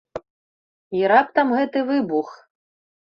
І 1.01 1.05
раптам 1.13 1.53
гэты 1.59 1.79
выбух! 1.91 2.27